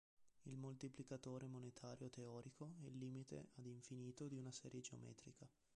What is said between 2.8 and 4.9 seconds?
è il limite ad infinito di una serie